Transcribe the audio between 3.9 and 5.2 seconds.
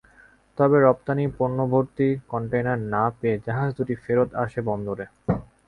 ফেরত আসে বন্দরে।